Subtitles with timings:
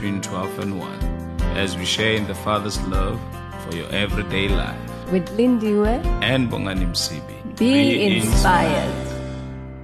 [0.00, 0.90] between 12 and 1
[1.58, 3.20] as we share in the Father's love
[3.62, 5.12] for your everyday life.
[5.12, 7.58] With Lindiwe, And Bongani Msibi.
[7.58, 8.94] be, inspired.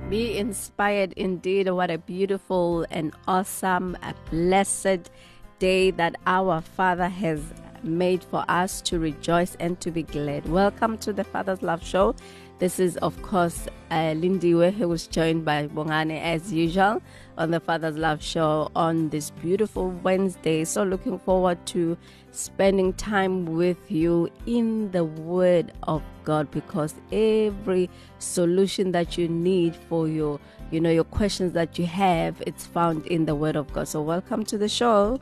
[0.09, 1.69] Be inspired indeed.
[1.69, 5.11] What a beautiful and awesome, a blessed
[5.59, 7.43] day that our Father has
[7.83, 10.49] made for us to rejoice and to be glad.
[10.49, 12.15] Welcome to the Father's Love Show.
[12.59, 17.03] This is, of course, uh, Lindiwe, who was joined by Bongani as usual
[17.37, 20.65] on the Father's Love Show on this beautiful Wednesday.
[20.65, 21.99] So, looking forward to
[22.31, 29.77] spending time with you in the Word of God because every solution that you need
[29.77, 33.71] for your, you know, your questions that you have, it's found in the Word of
[33.75, 33.87] God.
[33.87, 35.21] So, welcome to the show.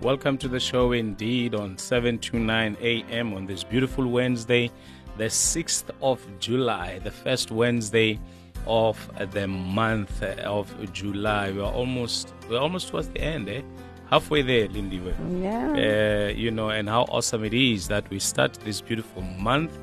[0.00, 3.34] Welcome to the show indeed on 7 to 9 a.m.
[3.34, 4.70] on this beautiful Wednesday,
[5.18, 8.18] the 6th of July, the first Wednesday
[8.66, 8.96] of
[9.32, 11.50] the month of July.
[11.50, 13.62] We're almost we're almost towards the end, eh?
[14.10, 15.02] Halfway there, Lindy.
[15.40, 16.28] Yeah.
[16.28, 19.76] Uh, you know, and how awesome it is that we start this beautiful month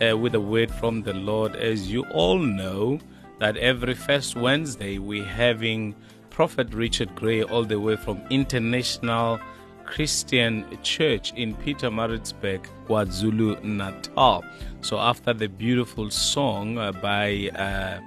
[0.00, 1.56] uh, with a word from the Lord.
[1.56, 3.00] As you all know,
[3.38, 5.96] that every first Wednesday we're having
[6.30, 9.40] Prophet Richard Gray all the way from International
[9.84, 14.44] Christian Church in Pietermaritzburg, KwaZulu Natal.
[14.80, 18.00] So after the beautiful song uh, by uh,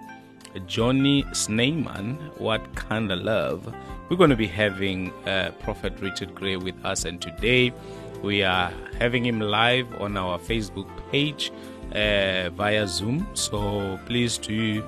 [0.68, 3.74] Johnny Sneyman, What Kind of Love,
[4.10, 7.06] we're going to be having uh, Prophet Richard Gray with us.
[7.06, 7.74] And today
[8.22, 11.52] we are having him live on our Facebook page
[11.92, 13.28] uh, via Zoom.
[13.34, 14.84] So please do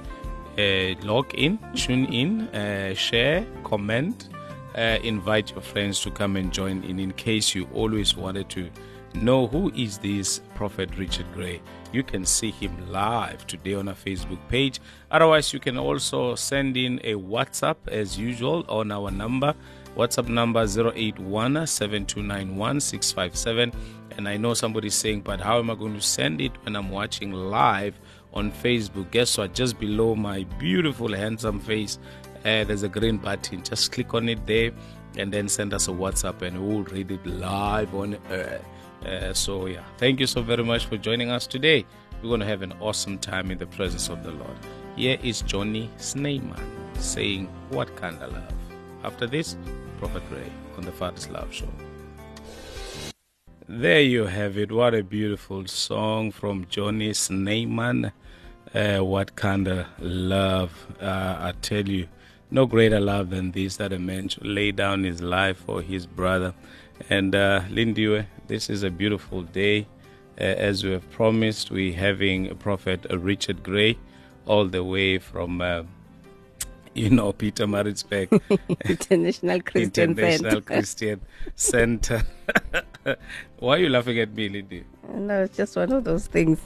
[0.58, 4.30] uh, log in, tune in, uh, share, comment,
[4.78, 8.70] uh, invite your friends to come and join in in case you always wanted to
[9.16, 11.60] know who is this prophet richard gray.
[11.92, 14.80] You can see him live today on our facebook page.
[15.10, 19.56] Otherwise you can also send in a whatsapp as usual on our number.
[19.96, 21.58] Whatsapp number 081
[24.18, 26.90] and i know somebody's saying but how am i going to send it when i'm
[26.90, 28.00] watching live
[28.38, 29.09] on facebook?
[29.12, 29.54] Guess what?
[29.54, 31.98] Just below my beautiful handsome face
[32.46, 33.64] uh, there's a green button.
[33.64, 34.72] Just click on it there
[35.18, 38.62] and then send us a WhatsApp and we'll read it live on air.
[39.06, 41.86] Uh, so, yeah, thank you so very much for joining us today.
[42.22, 44.58] We're going to have an awesome time in the presence of the Lord.
[44.96, 46.59] Here is Johnny Sneyman
[46.96, 48.53] saying, What kind of love?
[49.03, 49.56] After this,
[50.00, 51.70] Prophet Ray on the Father's Love Show.
[53.70, 54.72] There you have it.
[54.72, 58.12] What a beautiful song from Johnny Sneyman.
[58.74, 60.88] Uh, what kind of love?
[61.02, 62.08] Uh, I tell you,
[62.50, 66.06] no greater love than this that a man should lay down his life for his
[66.06, 66.53] brother.
[67.09, 69.88] And uh, Lindiwe, this is a beautiful day.
[70.40, 73.97] Uh, as we have promised, we're having a Prophet Richard Gray
[74.46, 75.84] all the way from, uh,
[76.94, 78.41] you know, Pietermaritzburg.
[78.85, 80.62] International Christian International Center.
[80.62, 81.22] Christian
[81.56, 82.22] Center.
[83.59, 84.85] Why are you laughing at me, Lindy?
[85.14, 86.59] No, it's just one of those things.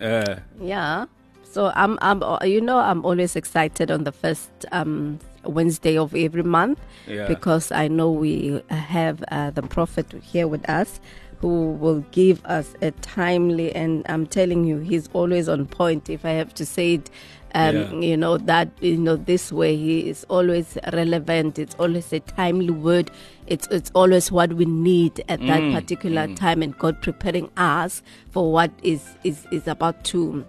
[0.00, 1.06] Uh, Yeah.
[1.50, 6.44] So I'm, I'm, you know, I'm always excited on the first um, Wednesday of every
[6.44, 6.78] month
[7.08, 7.26] Yeah.
[7.26, 11.00] because I know we have uh, the prophet here with us
[11.40, 16.08] who will give us a timely and I'm telling you, he's always on point.
[16.08, 17.10] If I have to say it,
[17.54, 18.10] um, Yeah.
[18.10, 21.58] you know that you know this way he is always relevant.
[21.58, 23.10] It's always a timely word.
[23.48, 28.02] It's it's always what we need at that Mm, particular time, and God preparing us
[28.30, 30.44] for what is is is about to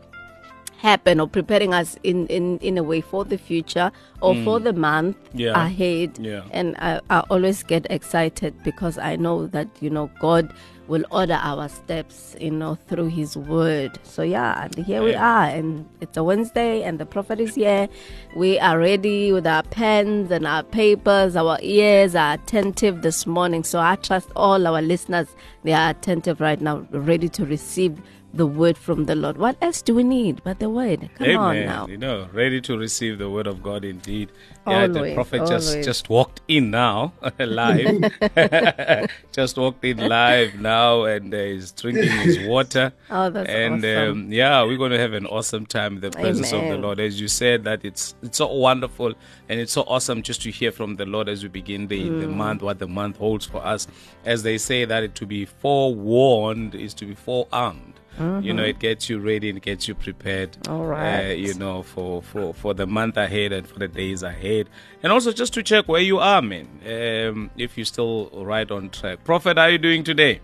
[0.81, 4.74] happen or preparing us in, in, in a way for the future or for the
[4.74, 5.40] month Mm.
[5.40, 5.66] Yeah.
[5.66, 6.18] ahead.
[6.19, 6.44] Yeah.
[6.52, 10.52] And I, I always get excited because I know that, you know, God
[10.88, 13.97] will order our steps, you know, through His Word.
[14.03, 15.46] So, yeah, and here we are.
[15.46, 17.88] And it's a Wednesday and the prophet is here.
[18.35, 21.35] We are ready with our pens and our papers.
[21.35, 23.64] Our ears are attentive this morning.
[23.64, 25.28] So, I trust all our listeners,
[25.64, 28.02] they are attentive right now, ready to receive
[28.34, 29.38] the word from the Lord.
[29.38, 31.10] What else do we need but the word?
[31.16, 31.38] Come Amen.
[31.38, 31.88] on now.
[31.88, 34.32] You know, ready to receive the word of God indeed.
[34.68, 35.86] yeah, the prophet just always.
[35.86, 38.12] just walked in now, live.
[39.32, 42.94] just walked in live now, and uh, he's drinking his water.
[43.10, 44.12] Oh, that's and awesome.
[44.26, 47.00] um, yeah, we're going to have an awesome time in the presence of the Lord.
[47.00, 49.14] As you said, that it's it's so wonderful
[49.50, 52.26] and it's so awesome just to hear from the Lord as we begin the, the
[52.28, 52.36] Mm.
[52.36, 53.88] month, what the month holds for us.
[54.26, 57.91] As they say that it to be forewarned is to be forearmed.
[58.19, 60.52] You know, it gets you ready and gets you prepared.
[60.63, 61.29] Mm-hmm.
[61.29, 64.69] Uh, you know, for, for, for the month ahead and for the days ahead.
[65.02, 68.90] And also just to check where you are, man, um, if you're still right on
[68.90, 69.23] track.
[69.23, 70.41] Prophet, how are you doing today?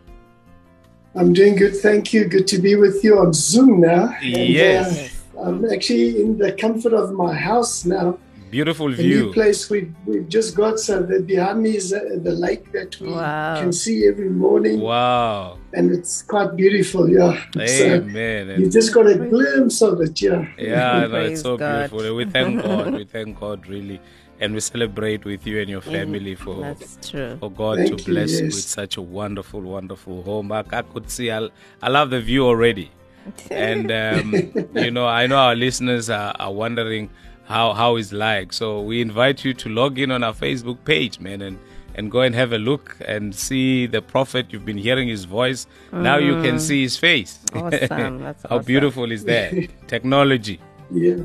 [1.16, 2.26] I'm doing good, thank you.
[2.26, 4.16] Good to be with you on Zoom now.
[4.22, 5.24] And, Yes.
[5.36, 8.18] uh, I'm actually in the comfort of my house now.
[8.50, 10.80] Beautiful A new place we, we've just got.
[10.80, 13.60] So the, behind me is uh, the lake that we Wow.
[13.60, 14.80] can see every morning.
[14.80, 15.58] Wow.
[15.74, 17.44] And it's quite beautiful, yeah.
[17.54, 18.62] So Amen.
[18.62, 20.46] you just got a glimpse of it, yeah.
[20.58, 21.90] Yeah, no, it's so God.
[21.92, 22.16] beautiful.
[22.16, 22.94] We thank God.
[22.94, 24.00] We thank God really.
[24.40, 27.38] And we celebrate with you and your family for That's true.
[27.40, 28.56] for God Thank to bless you yes.
[28.56, 30.52] with such a wonderful, wonderful home.
[30.52, 31.50] I, I could see, I,
[31.82, 32.92] I love the view already.
[33.52, 34.34] And, um,
[34.76, 37.10] you know, I know our listeners are, are wondering
[37.48, 38.54] how, how it's like.
[38.54, 41.58] So we invite you to log in on our Facebook page, man, and,
[41.96, 44.48] and go and have a look and see the prophet.
[44.50, 45.66] You've been hearing his voice.
[45.92, 47.40] Now you can see his face.
[47.54, 47.70] Awesome.
[48.20, 48.66] That's how awesome.
[48.66, 49.54] beautiful is that?
[49.88, 50.60] Technology.
[50.92, 51.24] Yeah.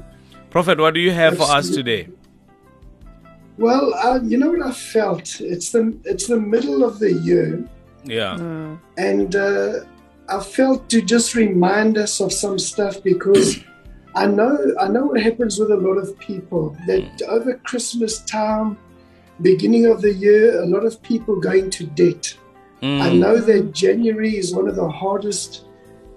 [0.51, 2.09] Prophet, what do you have for us today?
[3.59, 5.41] Well, uh, you know what I felt?
[5.41, 7.69] It's the it's the middle of the year.
[8.05, 8.37] Yeah.
[8.37, 8.81] Mm.
[8.99, 9.81] and uh,
[10.29, 13.63] I felt to just remind us of some stuff because
[14.15, 18.77] I know I know what happens with a lot of people that over Christmas time,
[19.41, 22.35] beginning of the year, a lot of people go into debt.
[22.83, 23.19] I Mm.
[23.21, 25.67] know that January is one of the hardest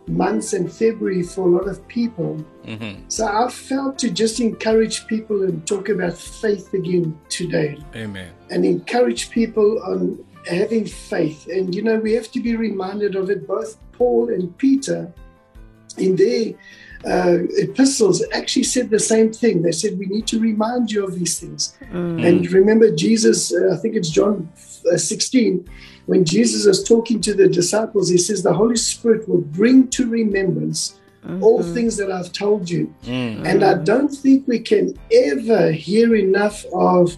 [0.08, 2.44] months and February for a lot of people.
[2.66, 2.96] Mhm.
[3.08, 8.30] So I felt to just encourage people and talk about faith again today Amen.
[8.52, 11.48] and encourage people on having faith.
[11.48, 13.48] And you know, we have to be reminded of it.
[13.48, 15.12] Both Paul and Peter,
[15.98, 16.54] in their
[17.06, 19.62] uh, epistles, actually said the same thing.
[19.62, 21.76] They said, We need to remind you of these things.
[21.92, 22.26] Mm.
[22.26, 24.50] And remember, Jesus, uh, I think it's John
[24.92, 25.68] uh, 16,
[26.06, 30.10] when Jesus is talking to the disciples, he says, The Holy Spirit will bring to
[30.10, 31.00] remembrance
[31.42, 32.94] all things that I've told you.
[33.04, 33.46] Mm.
[33.46, 37.18] And I don't think we can ever hear enough of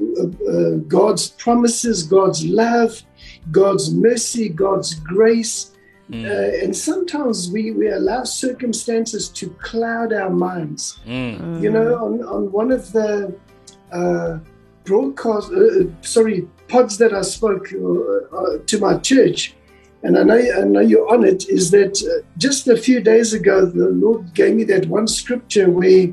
[0.00, 3.02] uh, uh, God's promises, God's love,
[3.50, 5.71] God's mercy, God's grace.
[6.10, 6.24] Mm.
[6.26, 11.00] Uh, and sometimes we, we allow circumstances to cloud our minds.
[11.06, 11.62] Mm.
[11.62, 13.34] You know, on, on one of the
[13.92, 14.38] uh,
[14.84, 19.54] broadcast, uh, sorry, pods that I spoke uh, uh, to my church,
[20.02, 23.32] and I know, I know you're on it, is that uh, just a few days
[23.32, 26.12] ago, the Lord gave me that one scripture where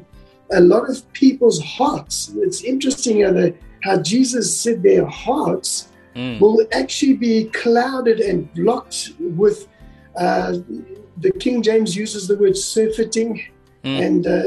[0.52, 6.40] a lot of people's hearts, it's interesting how, the, how Jesus said their hearts Mm.
[6.40, 9.68] will actually be clouded and blocked with,
[10.16, 10.58] uh,
[11.18, 13.42] the King James uses the word surfeiting
[13.86, 14.06] Mm.
[14.06, 14.44] and uh,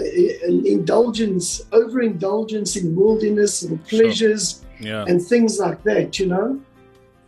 [0.47, 5.07] an indulgence, overindulgence in worldliness and pleasures Yeah.
[5.09, 6.61] and things like that, you know.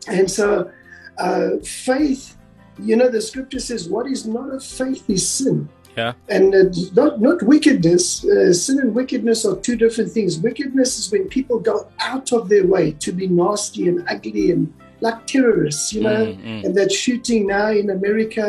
[0.07, 0.71] And so,
[1.17, 2.37] uh, faith,
[2.79, 5.67] you know, the scripture says, "What is not of faith is sin."
[5.97, 6.13] Yeah.
[6.29, 6.65] And uh,
[6.95, 8.23] not not wickedness.
[8.23, 10.39] Uh, sin and wickedness are two different things.
[10.39, 14.71] Wickedness is when people go out of their way to be nasty and ugly and
[15.07, 16.23] like terrorists, you know.
[16.27, 16.65] Mm, mm.
[16.65, 18.45] And that shooting now in America,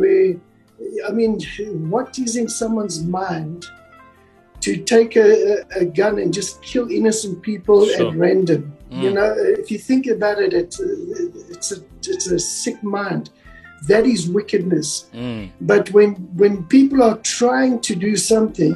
[0.00, 0.34] where
[1.08, 1.32] I mean,
[1.94, 3.60] what is in someone's mind
[4.64, 5.28] to take a,
[5.82, 8.08] a gun and just kill innocent people Sure.
[8.10, 8.62] at random?
[8.90, 9.14] You Mm.
[9.18, 9.30] know,
[9.62, 10.88] if you think about it, it's a,
[11.54, 11.78] it's a
[12.12, 13.24] it's a sick mind.
[13.88, 14.88] That is wickedness.
[15.14, 15.42] Mm.
[15.72, 16.10] But when
[16.42, 18.74] when people are trying to do something,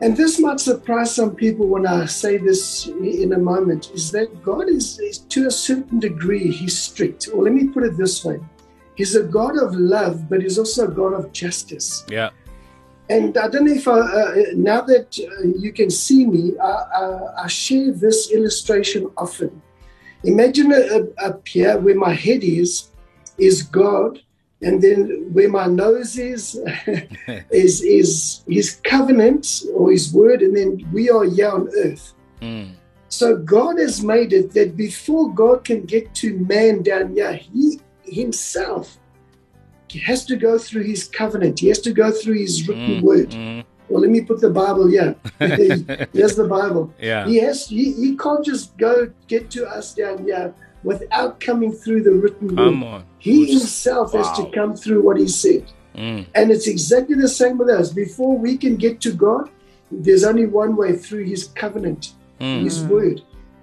[0.00, 4.42] and this might surprise some people when I say this in a moment, is that
[4.42, 7.28] God is, is to a certain degree He's strict.
[7.32, 8.38] Or let me put it this way:
[8.94, 12.04] He's a God of love, but He's also a God of justice.
[12.08, 12.30] Yeah.
[13.08, 16.66] And I don't know if I, uh, now that uh, you can see me, I,
[16.66, 19.62] I, I share this illustration often.
[20.24, 22.90] Imagine uh, up here where my head is,
[23.38, 24.20] is God,
[24.62, 26.58] and then where my nose is,
[27.50, 32.14] is is His covenant or His word, and then we are here on earth.
[32.40, 32.72] Mm.
[33.08, 37.80] So God has made it that before God can get to man down here, He
[38.04, 38.98] Himself
[40.04, 41.60] has to go through His covenant.
[41.60, 43.30] He has to go through His written Mm, word.
[43.30, 43.64] mm.
[43.88, 45.14] Well, let me put the Bible here.
[45.38, 46.92] Here's the Bible.
[47.00, 47.26] Yeah.
[47.28, 47.68] He has.
[47.68, 50.52] He, he can't just go get to us down here
[50.86, 53.02] without coming through the written word.
[53.18, 55.64] He himself has to come through what he said.
[55.96, 56.26] Mm.
[56.34, 57.92] And it's exactly the same with us.
[57.92, 59.50] Before we can get to God,
[59.90, 62.62] there's only one way through his covenant, Mm.
[62.64, 63.22] his word.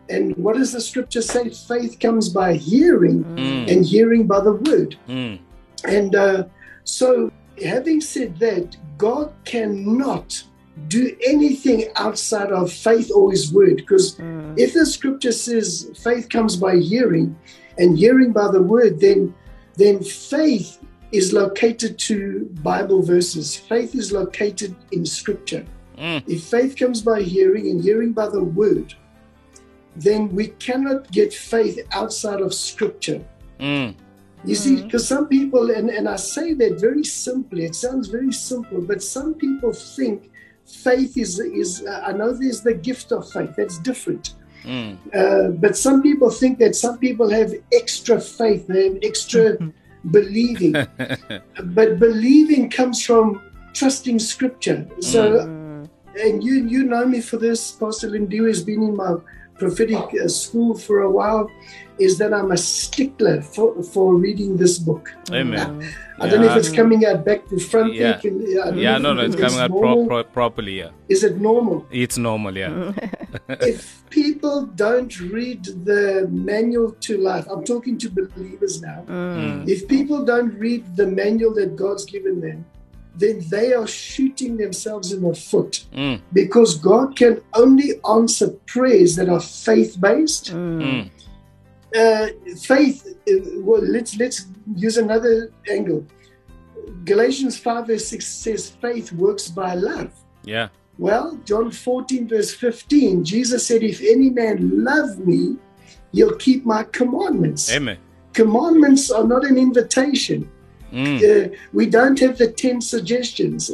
[0.10, 1.50] And what does the scripture say?
[1.50, 3.72] Faith comes by hearing, Mm.
[3.72, 4.98] and hearing by the word.
[5.08, 5.40] Mm.
[5.88, 6.44] And uh,
[6.84, 7.32] so,
[7.64, 10.44] having said that, God cannot
[10.88, 13.78] do anything outside of faith or his word.
[13.78, 14.18] Because
[14.58, 17.38] if the scripture says faith comes by hearing
[17.78, 19.34] and hearing by the word, then,
[19.76, 20.80] then faith
[21.12, 23.56] is located to Bible verses.
[23.56, 25.66] Faith is located in scripture.
[25.98, 26.24] Mm.
[26.28, 28.96] If faith comes by hearing and hearing by the word,
[29.96, 33.24] then we cannot get faith outside of scripture.
[33.60, 33.96] Mm.
[34.46, 38.34] You see, because some people, and, and I say that very simply, it sounds very
[38.34, 40.32] simple, but some people think
[40.66, 44.36] faith is, is uh, I know there's the gift of faith, that's different.
[44.64, 44.98] Mm.
[45.14, 49.58] Uh, but some people think that some people have extra faith, they have extra
[50.12, 50.72] believing.
[50.72, 53.42] but believing comes from
[53.74, 54.88] trusting scripture.
[55.00, 55.40] So,
[56.16, 59.16] and you you know me for this, Pastor Lindy has been in my
[59.58, 61.50] prophetic uh, school for a while,
[62.00, 65.14] is that I'm a stickler for, for reading this book.
[65.32, 65.88] Amen.
[66.20, 67.94] I don't know if it's coming out back to front.
[67.94, 68.18] Yeah.
[68.20, 68.42] Can-
[68.78, 70.80] Yeah, no, no, it's coming out pro- pro- properly.
[70.80, 71.86] Yeah, Is it normal?
[71.92, 72.56] it's normal.
[72.58, 72.94] Yeah.
[73.50, 79.04] if people don't read the manual to life, I'm talking to believers now.
[79.08, 79.68] Mm.
[79.70, 82.66] If people don't read the manual that God's given them,
[83.16, 86.20] then they are shooting themselves in the foot Mm.
[86.34, 90.52] because God can only answer prayers that are faith based.
[90.52, 91.10] Mm.
[91.96, 92.28] Uh,
[92.60, 96.04] faith, uh, well, let's, let's use another angle.
[97.06, 100.12] Galatians 5 verse 6 says, faith works by love.
[100.44, 100.70] Yeah.
[100.98, 105.58] Well, John 14, verse 15, Jesus said, If any man love me,
[106.12, 107.72] he'll keep my commandments.
[107.72, 107.98] Amen.
[108.34, 110.50] Commandments are not an invitation.
[110.94, 111.18] Mm.
[111.18, 113.70] Uh, we don't have the 10 suggestions,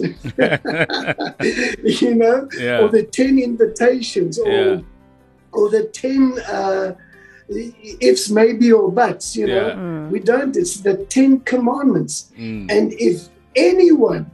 [2.02, 2.80] you know, Yeah.
[2.82, 4.80] or the 10 invitations, or, Yeah.
[5.52, 6.94] or the 10 uh,
[8.00, 9.68] ifs, maybe, or buts, you know.
[9.68, 10.08] Yeah.
[10.10, 10.56] We don't.
[10.56, 12.32] It's the 10 commandments.
[12.38, 12.72] Mm.
[12.72, 14.30] And if anyone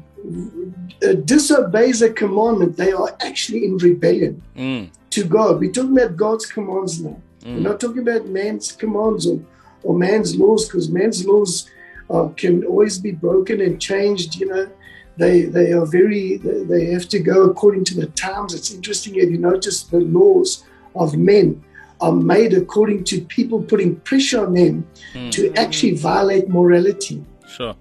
[1.03, 4.89] uh, disobeys a commandment, they are actually in rebellion Mm.
[5.11, 5.59] to God.
[5.59, 7.17] We're talking about God's commands now.
[7.45, 9.39] We're not talking about man's commands or,
[9.83, 11.69] or man's laws, because man's laws
[12.09, 14.35] uh, can always be broken and changed.
[14.35, 14.69] You know,
[15.17, 18.53] they they are very they, they have to go according to the times.
[18.53, 19.15] It's interesting.
[19.19, 20.63] Have you notice the laws
[20.95, 21.63] of men
[22.01, 24.87] are made according to people putting pressure on them
[25.31, 27.23] to actually violate morality?
[27.47, 27.75] Sure.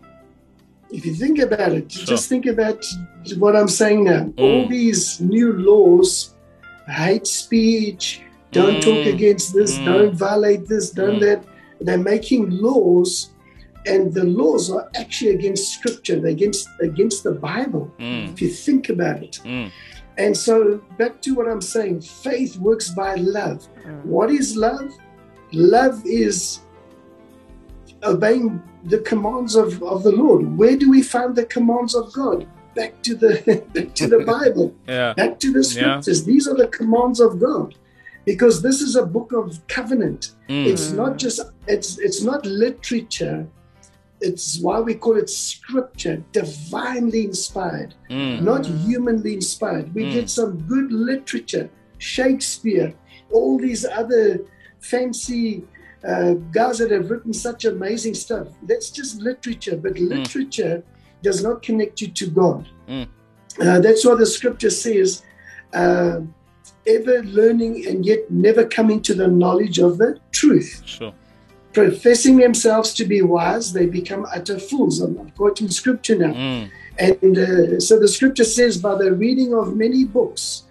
[0.90, 2.06] if you think about it, Sure.
[2.06, 2.78] just think about
[3.38, 4.32] what I'm saying now.
[4.36, 4.70] All Mm.
[4.70, 6.34] these new laws,
[6.86, 8.20] hate speech,
[8.52, 9.12] don't talk Mm.
[9.14, 9.84] against this, Mm.
[9.86, 11.24] don't violate this, don't Mm.
[11.26, 11.40] that.
[11.80, 13.30] They're making laws,
[13.86, 16.18] and the laws are actually against Scripture.
[16.20, 17.92] They're against against the Bible.
[17.98, 18.32] Mm.
[18.32, 19.40] If you think about it.
[19.44, 19.70] Mm.
[20.16, 23.66] And so back to what I'm saying, faith works by love.
[24.04, 24.90] What is love?
[25.52, 26.60] Love is
[28.04, 30.56] obeying the commands of, of the Lord.
[30.56, 32.46] Where do we find the commands of God?
[32.74, 35.14] Back to the back to the Bible, Yeah.
[35.14, 36.24] back to the scriptures.
[36.24, 37.74] These are the commands of God.
[38.24, 40.32] Because this is a book of covenant.
[40.48, 40.66] Mm.
[40.66, 43.46] It's not just it's it's not literature.
[44.20, 48.42] It's why we call it scripture, divinely inspired Mm.
[48.42, 49.94] not humanly inspired.
[49.94, 50.12] We Mm.
[50.12, 51.68] get some good literature,
[51.98, 52.94] Shakespeare,
[53.32, 54.40] all these other
[54.80, 55.64] fancy
[56.06, 58.48] uh, guys that have written such amazing stuff.
[58.68, 60.82] That's just literature, but literature
[61.22, 62.66] does not connect you to God.
[62.86, 63.06] Mm.
[63.58, 65.22] Uh, that's why the scripture says,
[65.72, 66.20] uh,
[66.86, 71.14] ever learning and yet never coming to the knowledge of the truth Sure.
[71.74, 75.00] Professing themselves to be wise, they become utter fools.
[75.00, 76.32] I'm, quoting scripture now.
[76.32, 76.70] Mm.
[76.98, 80.62] And uh, so the scripture says, by the reading of many books,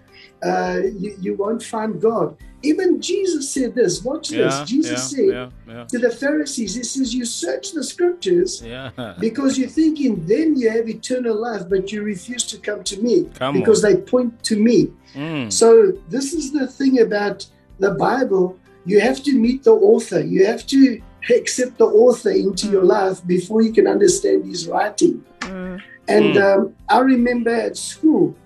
[0.42, 2.36] uh, you, you won't find God.
[2.62, 4.02] Even Jesus said this.
[4.02, 4.44] Watch Yeah.
[4.44, 4.68] this.
[4.68, 5.84] Jesus yeah, said yeah.
[5.84, 8.62] To the Pharisees, He says, You search the scriptures
[9.20, 13.00] because you think in them you have eternal life, but you refuse to come to
[13.02, 14.90] me Come because they point to me.
[15.14, 15.52] Mm.
[15.52, 17.46] So this is the thing about
[17.78, 18.58] the Bible.
[18.84, 20.20] You have to meet the author.
[20.20, 21.00] You have to
[21.34, 25.24] accept the author into your life before you can understand his writing.
[26.06, 28.36] And um, I remember at school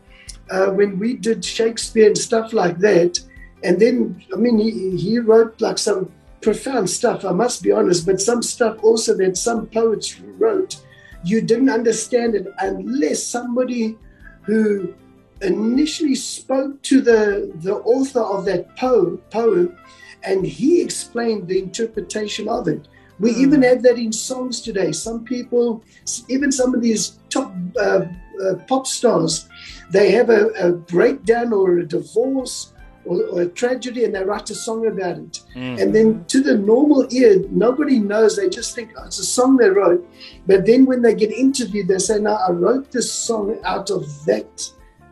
[0.51, 3.19] uh, when we did Shakespeare and stuff like that.
[3.65, 8.07] And then, I mean, he, he wrote like some profound stuff, I must be honest,
[8.07, 10.81] but some stuff also that some poets wrote,
[11.25, 13.97] you didn't understand it unless somebody
[14.43, 14.95] who
[15.43, 19.77] initially spoke to the, the author of that poem, poem
[20.23, 22.89] and he explained the interpretation of it.
[23.21, 23.39] We Mm.
[23.39, 24.93] even have that in songs today.
[24.93, 25.83] Some people,
[26.29, 28.05] even some of these top uh,
[28.43, 29.49] uh, pop stars,
[29.91, 32.73] they have a, a breakdown or a divorce
[33.05, 35.41] or, or a tragedy and they write a song about it.
[35.57, 35.81] Mm.
[35.81, 38.37] And then to the normal ear, nobody knows.
[38.37, 40.07] They just think oh, it's a song they wrote.
[40.47, 44.03] But then when they get interviewed, they say, No, I wrote this song out of
[44.27, 44.71] that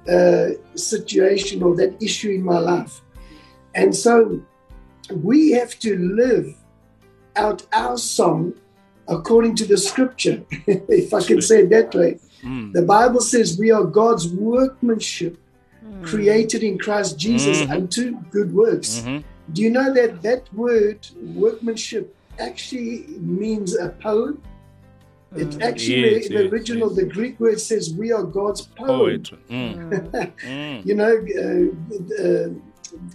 [0.09, 3.01] uh, situation or that issue in my life.
[3.75, 4.41] And so
[5.13, 6.55] we have to live
[7.37, 8.55] out our song
[9.09, 12.19] according to the scripture, if I can say it that way.
[12.43, 12.73] Mm.
[12.73, 15.39] The Bible says we are God's workmanship
[15.85, 16.05] Mm.
[16.05, 17.71] created in Christ Jesus Mhm.
[17.71, 19.03] unto good works.
[19.05, 19.23] Mhm.
[19.53, 20.99] Do you know that that word
[21.43, 22.05] workmanship
[22.41, 24.43] actually means a poem?
[25.37, 26.97] It actually, Yes, in the yes, original, yes.
[27.01, 28.99] the Greek word says we are God's poem.
[29.01, 29.39] Poetry.
[29.51, 30.33] Mm.
[30.49, 30.87] Mm.
[30.89, 32.49] You know, uh, uh,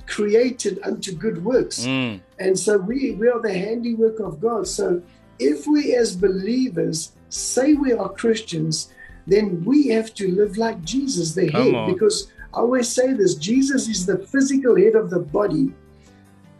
[0.08, 1.86] created unto good works.
[1.86, 2.20] Mm.
[2.40, 4.68] And so we, we are the handiwork of God.
[4.68, 5.02] So
[5.40, 8.94] if we as believers say we are Christians,
[9.28, 11.76] then we have to live like Jesus, the Come head.
[11.76, 11.94] on.
[11.94, 15.74] Because I always say this Jesus is the physical head of the body,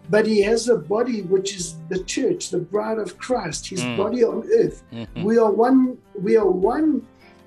[0.10, 3.98] but he has a body which is the church, the bride of Christ, his Mm.
[3.98, 4.84] body on earth.
[4.92, 5.24] Mhm.
[5.24, 7.02] We are one, we are one,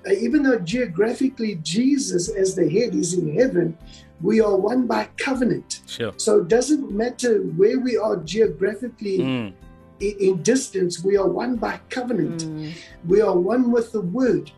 [0.07, 3.77] uh, even though geographically Jesus as the head is in heaven,
[4.21, 5.81] we are one by covenant.
[5.87, 6.13] Sure.
[6.17, 9.53] So it doesn't matter where we are geographically Mm.
[10.01, 12.43] i- in distance, we are one by covenant.
[12.45, 12.71] Mm.
[13.07, 14.51] We are one with the word.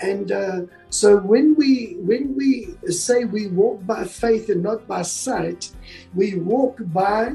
[0.00, 5.02] And uh, so when we when we say we walk by faith and not by
[5.02, 5.70] sight,
[6.14, 7.34] we walk by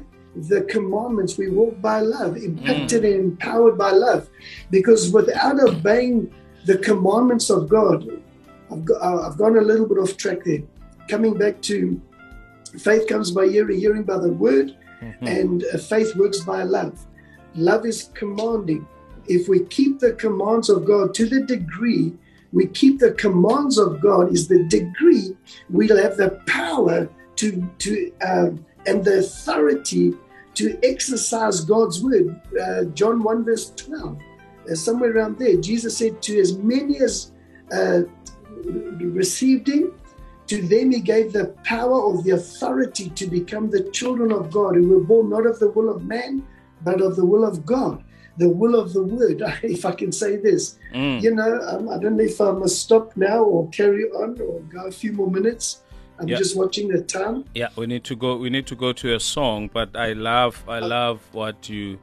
[0.49, 1.38] the commandments.
[1.38, 4.29] We walk by love, impacted and empowered by love.
[4.69, 6.31] Because without obeying
[6.65, 8.05] the commandments of God,
[8.71, 10.63] I've, got, uh, I've gone a little bit off track there.
[11.09, 11.99] Coming back to
[12.77, 15.27] faith comes by hearing, hearing by the word, Mhm.
[15.37, 16.95] and uh, faith works by love.
[17.55, 18.85] Love is commanding.
[19.27, 22.13] If we keep the commands of God to the degree
[22.51, 25.37] we keep the commands of God, is the degree
[25.69, 27.47] we'll have the power to
[27.83, 30.13] to um, and the authority
[30.55, 32.27] to exercise God's word.
[32.59, 34.17] Uh, John one verse twelve,
[34.69, 37.31] uh, somewhere around there, Jesus said to as many as
[37.71, 38.01] uh,
[39.23, 39.93] received Him,
[40.49, 44.75] to them he gave the power or the authority to become the children of God
[44.75, 46.45] who were born not of the will of man,
[46.83, 48.03] but of the will of God,
[48.37, 50.79] the will of the word, if I can say this.
[50.93, 51.21] Mm.
[51.21, 54.59] You know, um, I don't know if I must stop now or carry on or
[54.62, 55.81] go a few more minutes.
[56.17, 56.38] I'm Yeah.
[56.38, 57.45] just watching the time.
[57.53, 58.35] Yeah, we need to go.
[58.35, 61.97] We need to go to a song, but I love, I love what you,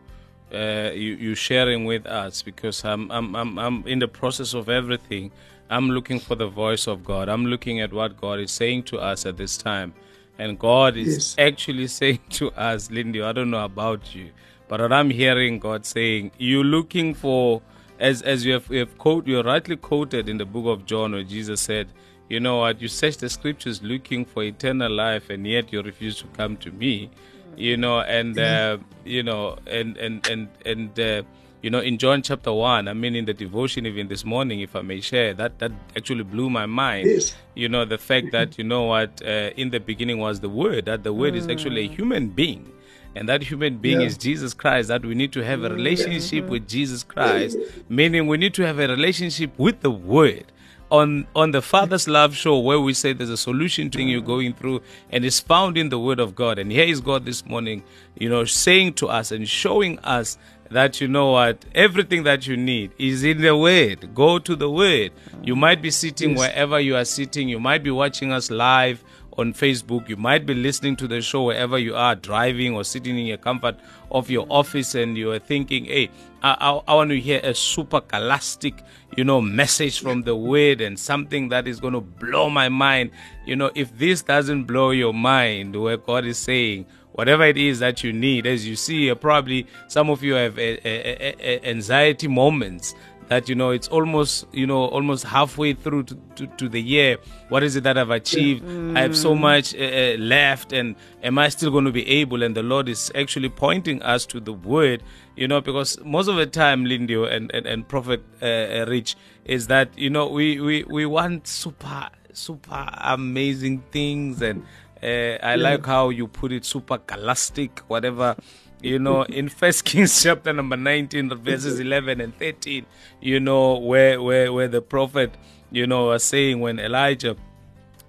[0.55, 4.69] uh, you, you sharing with us because I'm, I'm, I'm, I'm in the process of
[4.69, 5.33] everything.
[5.71, 7.29] I'm looking for the voice of God.
[7.29, 9.95] I'm looking at what God is saying to us at this time,
[10.39, 11.37] and God is Yes.
[11.39, 13.23] actually saying to us, Lindy.
[13.23, 14.31] I don't know about you,
[14.69, 17.63] but what I'm hearing God saying, you're looking for,
[17.99, 21.13] as as you have, you have quote, you're rightly quoted in the book of John,
[21.13, 21.89] where Jesus said,
[22.29, 26.19] you know what, you search the scriptures looking for eternal life, and yet you refuse
[26.19, 27.11] to come to me,
[27.57, 31.01] you know, and uh, you know, and and and and.
[31.01, 31.23] Uh,
[31.63, 34.77] you know, in John chapter one, I mean, in the devotion even this morning, if
[34.77, 37.09] I may share, that that actually blew my mind.
[37.09, 37.35] Yes.
[37.55, 40.85] you know the fact that you know what uh, in the beginning was the word
[40.85, 42.73] that the word is actually a human being.
[43.17, 44.09] And that human being Yeah.
[44.09, 47.57] is jesus christ that we need to have a relationship with jesus christ
[47.89, 50.45] meaning we need to have a relationship with the word.
[50.91, 54.53] On on the father's love show where we say there's a solution to you're going
[54.53, 56.59] through and it's found in the word of god.
[56.59, 57.83] And here is god this morning
[58.19, 60.37] you know saying to us and showing us
[60.71, 61.65] that you know what?
[61.75, 64.15] Everything that you need is in the word.
[64.15, 65.13] Go to the word.
[65.43, 66.39] You might be sitting Yes.
[66.39, 67.49] wherever you are sitting.
[67.49, 69.03] You might be watching us live
[69.39, 70.09] on facebook.
[70.09, 73.37] You might be listening to the show wherever you are driving or sitting in your
[73.37, 73.77] comfort
[74.11, 76.09] of your office and you are thinking hey
[76.43, 78.83] i, I, I want to hear a super galactic
[79.17, 83.11] you know message from the word and something that is going to blow my mind.
[83.45, 87.81] You know if this doesn't blow your mind where god is saying whatever it is
[87.81, 88.47] that you need.
[88.47, 92.95] As you see, uh, probably some of you have uh, uh, uh, anxiety moments
[93.29, 97.17] that you know it's almost you know almost halfway through to, to, to the year.
[97.49, 98.65] What is it that I've achieved?
[98.97, 102.43] I have so much uh, uh, left, and am I still going to be able?
[102.43, 105.03] And the Lord is actually pointing us to the Word.
[105.37, 109.17] You know, because most of the time, Lindiwe and and, and Prophet uh, uh, Rich
[109.45, 114.63] is that you know we we we want super super amazing things and
[115.03, 118.37] uh, I like how you put it super galactic, whatever.
[118.83, 122.87] You know, in First Kings chapter number 19, verses 11 and 13,
[123.21, 125.37] you know, where, where, where the prophet,
[125.71, 127.37] you know, was saying when Elijah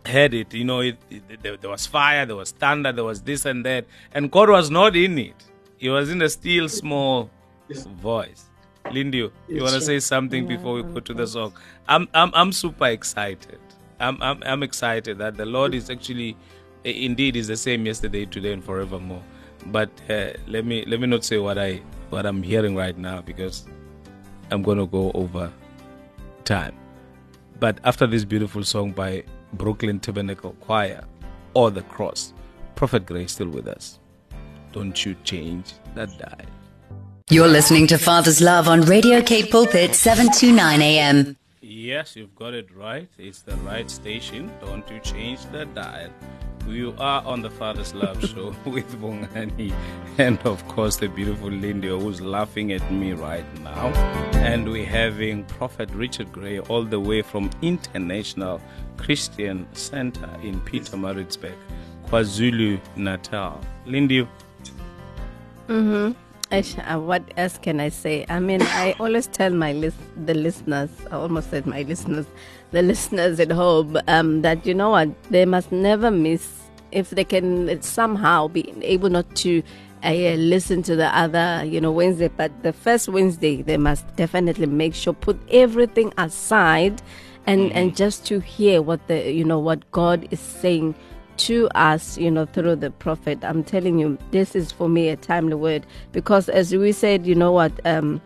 [0.06, 0.54] had it.
[0.54, 3.65] You know, it, it, there, there was fire, there was thunder, there was this and
[3.65, 5.36] that, and God was not in it.
[5.78, 7.32] He was in a still small
[7.86, 8.52] voice.
[8.89, 11.54] Lindy, you Yes, want to say something before we go to the song?
[11.88, 13.60] I'm I'm I'm super excited.
[14.00, 16.38] I'm I'm, I'm excited that the Lord is actually,
[16.91, 19.23] indeed, is the same yesterday, today, and forevermore.
[19.67, 23.21] But uh, let me let me not say what I what I'm hearing right now
[23.21, 23.65] because
[24.52, 25.52] I'm gonna go over
[26.45, 26.76] time.
[27.60, 29.23] But after this beautiful song by
[29.54, 31.04] Brooklyn Tabernacle Choir
[31.54, 32.34] or the Cross,
[32.76, 34.00] Prophet Gray is still with us.
[34.71, 36.47] Don't you change that dial.
[37.30, 41.38] You're listening to Father's Love on Radio Cape Pulpit 729 AM.
[41.62, 43.10] Yes, you've got it right.
[43.17, 44.50] It's the right station.
[44.62, 46.12] Don't you change the dial.
[46.67, 49.73] You are on the Father's Love Show with Bongani
[50.17, 53.88] and, of course, the beautiful Lindy who's laughing at me right now.
[54.36, 58.62] And we're having Prophet Richard Gray all the way from International
[58.97, 61.56] Christian Center in Pietermaritzburg,
[62.08, 63.62] KwaZulu Natal.
[63.86, 64.27] Lindy,
[66.49, 68.25] Ish, uh, what else can I say?
[68.30, 72.25] I mean, I always tell my list, the listeners, I almost said my listeners,
[72.71, 77.23] the listeners at home, um, that you know what, they must never miss if they
[77.23, 79.62] can somehow be able not to
[80.03, 84.67] uh, listen to the other, you know, Wednesday, but the first Wednesday they must definitely
[84.67, 87.01] make sure put everything aside,
[87.45, 90.95] and and just to hear what the you know what God is saying
[91.38, 93.43] to us, you know, through the prophet.
[93.43, 97.36] I'm telling you, this is for me a timely word because, as we said, you
[97.36, 98.21] know what, um,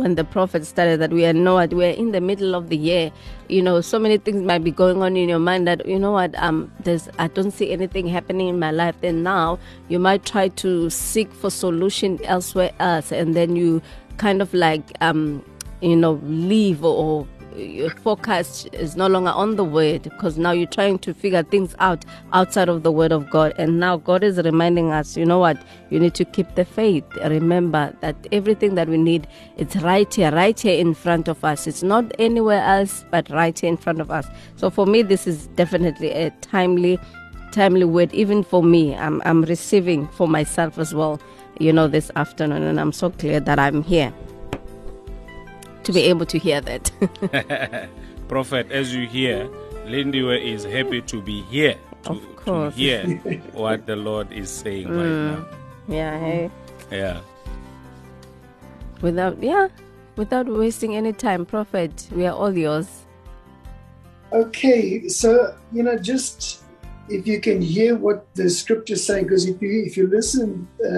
[0.00, 3.12] when the prophet started that we are what we're in the middle of the year.
[3.48, 6.12] You know so many things might be going on in your mind that you know
[6.12, 8.94] what um there's i don't see anything happening in my life.
[9.00, 9.58] Then now
[9.88, 13.82] you might try to seek for solution elsewhere else and then you
[14.16, 15.44] kind of like um
[15.80, 17.26] you know leave or
[17.60, 21.74] your focus is no longer on the word because now you're trying to figure things
[21.78, 23.54] out outside of the word of God.
[23.58, 25.60] And now God is reminding us, you know what?
[25.90, 27.04] You need to keep the faith.
[27.16, 31.66] Remember that everything that we need, it's right here, right here in front of us.
[31.66, 34.26] It's not anywhere else, but right here in front of us.
[34.56, 36.98] So for me, this is definitely a timely,
[37.52, 38.12] timely word.
[38.12, 41.20] Even for me, I'm, I'm receiving for myself as well,
[41.58, 42.62] you know, this afternoon.
[42.62, 44.12] And I'm so clear that I'm here
[45.84, 47.88] to be able to hear that.
[48.28, 49.48] Prophet, as you hear,
[49.86, 53.06] Lindiwe is happy to be here to, Of to hear
[53.52, 54.96] what the Lord is saying mm.
[54.96, 55.46] right now.
[55.88, 56.50] yeah, hey.
[56.90, 57.20] Yeah.
[59.00, 59.68] Without, yeah,
[60.16, 62.88] without wasting any time, Prophet, we are all yours.
[64.32, 66.59] Okay, so you know, just
[67.10, 70.88] if you can hear what the scripture's saying, because if you if you listen, uh,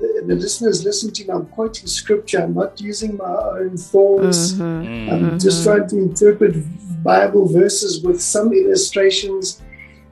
[0.00, 2.42] the, the listeners listen to me, I'm quoting scripture.
[2.42, 4.52] I'm not using my own thoughts.
[4.52, 5.12] Mm-hmm.
[5.12, 6.54] I'm just trying to interpret
[7.02, 9.62] Bible verses with some illustrations.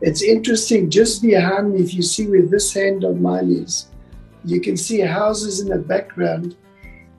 [0.01, 0.91] It's interesting.
[0.91, 3.89] Just behind me, if you see where this hand of mine is,
[4.45, 6.57] you can see houses in the background,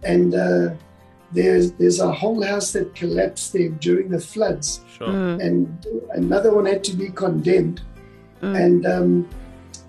[0.03, 0.69] and uh,
[1.31, 5.07] there's there's a whole house that collapsed there during the floods Sure.
[5.07, 5.45] Mm.
[5.45, 7.81] and another one had to be condemned.
[8.41, 9.30] And um,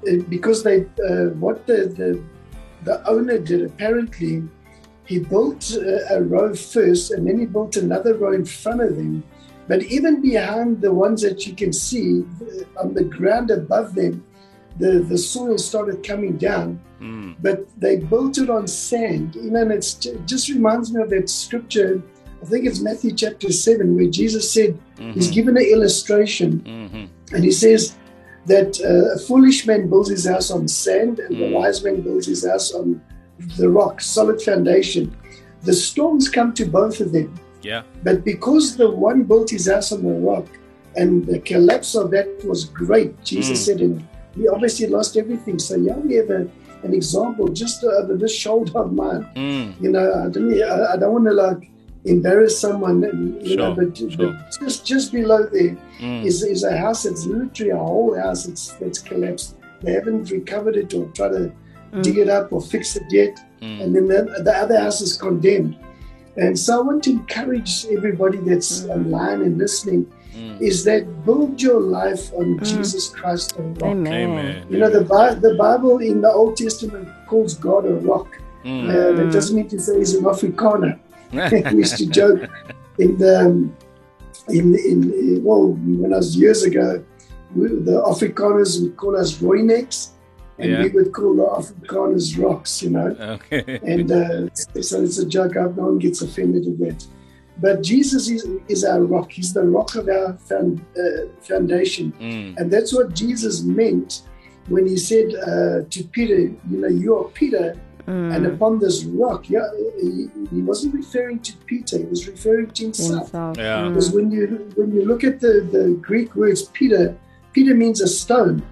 [0.08, 2.22] uh, because they, uh, what the, the
[2.84, 4.42] the owner did apparently,
[5.04, 8.96] he built a, a row first, and then he built another row in front of
[8.96, 9.22] them.
[9.68, 14.24] But even behind the ones that you can see uh, on the ground above them,
[14.78, 16.80] the the soil started coming down.
[17.00, 17.36] Mm.
[17.40, 21.08] But they built it on sand, you know, and it's, it just reminds me of
[21.10, 22.02] that scripture.
[22.42, 27.34] I think it's Matthew chapter 7, where Jesus said, He's given an illustration, Mm-hmm.
[27.34, 27.96] and He says
[28.46, 32.26] that uh, a foolish man builds his house on sand, and the wise man builds
[32.26, 33.00] his house on
[33.58, 35.14] the rock, solid foundation.
[35.62, 37.82] The storms come to both of them, Yeah.
[38.02, 40.46] but because the one built his house on the rock,
[40.96, 43.64] and the collapse of that was great, Jesus Mm.
[43.66, 44.02] said, and
[44.34, 45.58] he obviously lost everything.
[45.58, 46.46] So, yeah, we have a,
[46.82, 49.74] an example just over this shoulder of mine Mm.
[49.82, 51.70] you know, I don't, I, I don't want to like
[52.04, 54.10] embarrass someone, and, you know, Sure, but, sure.
[54.18, 56.24] but just just below there Mm.
[56.24, 59.56] is is a house that's literally a whole house that's that's collapsed.
[59.82, 61.52] They haven't recovered it or tried to
[62.02, 63.82] dig it up or fix it yet, Mm.
[63.82, 65.76] and then the, the other house is condemned.
[66.36, 70.60] And so I want to encourage everybody that's online and listening Mm.
[70.62, 73.82] is that build your life on Jesus Christ the rock.
[73.96, 74.30] Amen.
[74.30, 74.56] Amen.
[74.70, 78.28] You know, the, Bi- the Bible in the Old Testament calls God a rock.
[78.64, 78.88] Mm.
[78.88, 80.98] Uh, that doesn't mean to say he's an Afrikaner.
[81.32, 82.40] We used to joke
[82.98, 83.76] in the um,
[84.48, 87.04] in, in well when I was years ago,
[87.54, 90.10] we, the Afrikaners would call us rooineks,
[90.58, 90.82] and Yeah.
[90.82, 93.08] we would call the Afrikaners rocks, you know.
[93.36, 93.78] Okay.
[93.92, 94.48] And uh,
[94.88, 95.54] so it's a joke.
[95.54, 97.06] No one gets offended with that.
[97.60, 99.30] but Jesus is, is our rock.
[99.32, 102.12] He's the rock of our found, uh, foundation.
[102.20, 102.56] Mm.
[102.58, 104.22] And that's what Jesus meant
[104.68, 106.40] when he said uh, to Peter,
[106.70, 107.66] You know, you are Peter,
[108.06, 109.48] and upon this rock.
[109.50, 109.66] Yeah,
[110.00, 113.30] he, he wasn't referring to Peter, he was referring to himself.
[113.30, 113.56] Himself.
[113.56, 113.82] Yeah.
[113.82, 113.88] Mm.
[113.88, 117.16] Because when you when you look at the, the Greek words Peter,
[117.52, 118.62] Peter means a stone.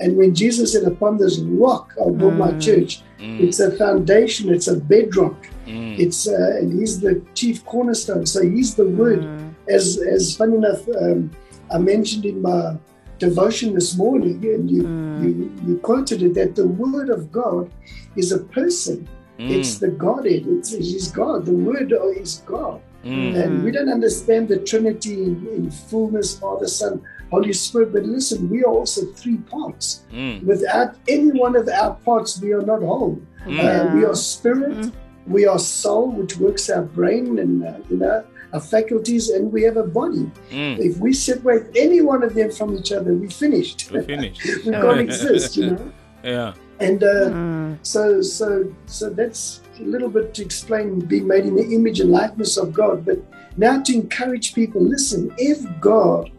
[0.00, 3.40] And when Jesus said, Upon this rock I'll build my church, Mm.
[3.40, 5.46] it's a foundation, it's a bedrock.
[5.66, 5.98] Mm.
[5.98, 8.26] It's uh, and he's the chief cornerstone.
[8.26, 9.22] So he's the word.
[9.68, 11.30] As as funny enough, um,
[11.70, 12.76] I mentioned in my
[13.18, 14.82] devotion this morning, and you,
[15.22, 17.70] you you quoted it that the word of God
[18.16, 19.08] is a person.
[19.38, 19.50] Mm.
[19.50, 20.44] It's the Godhead.
[20.46, 21.46] It's He's God.
[21.46, 22.80] The word is God.
[23.04, 23.34] Mm.
[23.42, 27.92] And we don't understand the Trinity in, in fullness, Father, Son, Holy Spirit.
[27.92, 30.04] But listen, we are also three parts.
[30.12, 30.44] Mm.
[30.44, 33.20] Without any one of our parts, we are not whole.
[33.44, 33.58] Mm.
[33.58, 34.90] Uh, we are spirit,
[35.26, 38.24] we are soul, which works our brain and uh, you know
[38.54, 40.30] our faculties, and we have a body.
[40.50, 40.78] Mm.
[40.78, 43.90] If we separate any one of them from each other, we're finished.
[43.90, 44.40] We're finished.
[44.64, 45.92] we can't exist, you know.
[46.24, 46.54] Yeah.
[46.80, 51.68] And uh, so, so, so that's a little bit to explain being made in the
[51.74, 53.04] image and likeness of God.
[53.04, 53.18] But
[53.58, 56.30] now to encourage people, listen: if God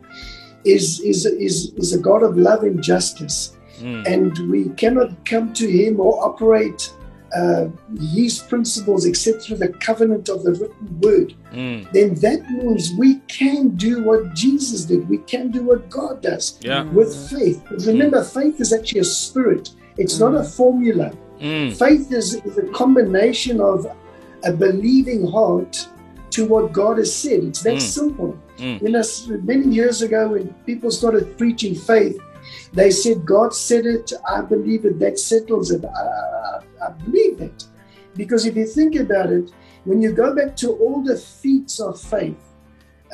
[0.64, 3.52] is is is is a God of love and justice,
[3.82, 4.08] Mm.
[4.08, 6.92] and we cannot come to Him or operate
[7.36, 7.68] uh,
[8.18, 11.92] His principles except through the covenant of the written Word, Mm.
[11.94, 15.08] then that means we can do what Jesus did.
[15.10, 16.84] We can do what God does Yeah.
[16.98, 17.62] with faith.
[17.88, 19.70] Remember, faith is actually a spirit.
[19.98, 21.12] It's not a formula.
[21.42, 21.72] Mm.
[21.78, 23.86] Faith is, is a combination of
[24.44, 25.88] a believing heart
[26.32, 27.40] to what God has said.
[27.50, 27.82] It's that Mm.
[28.00, 28.32] simple.
[28.58, 28.82] Mm.
[28.82, 29.04] You know,
[29.44, 32.18] many years ago when people started preaching faith,
[32.74, 35.84] they said, God said it, I believe it, that settles it.
[35.86, 37.66] I, I, believe it.
[38.16, 39.52] Because if you think about it,
[39.84, 42.42] when you go back to all the feats of faith,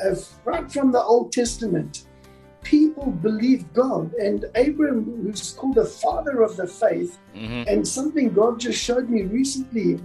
[0.04, 2.04] uh, right from the Old Testament,
[2.62, 4.14] people believed God.
[4.14, 7.64] And Abraham, who's called the father of the faith, Mhm.
[7.66, 10.00] and something God just showed me recently,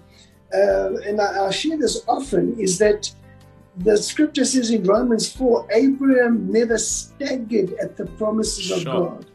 [0.54, 3.12] uh, and I, I share this often, is that
[3.78, 9.26] the scripture says in Romans 4 Abraham never staggered at the promises of God.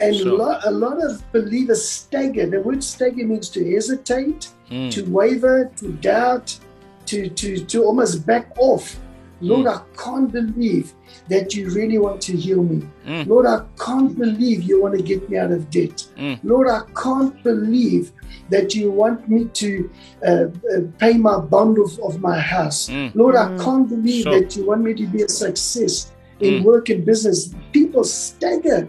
[0.00, 0.28] And Sure.
[0.32, 2.46] a, lot, a lot of believers stagger.
[2.46, 4.90] The word stagger means to hesitate, Mm.
[4.92, 6.58] to waver, to doubt,
[7.06, 8.98] to, to, to almost back off.
[9.42, 10.92] Lord, I can't believe
[11.28, 12.86] that you really want to heal me.
[13.06, 13.26] Mm.
[13.26, 16.06] Lord, I can't believe you want to get me out of debt.
[16.16, 16.38] Mm.
[16.44, 18.12] Lord, I can't believe
[18.50, 19.90] that you want me to
[20.24, 20.46] uh, uh,
[20.98, 22.88] pay my bond of, of my house.
[22.88, 23.14] Mm.
[23.16, 24.40] Lord, I can't believe Sure.
[24.40, 26.64] that you want me to be a success in Mm.
[26.64, 27.52] work and business.
[27.72, 28.88] People stagger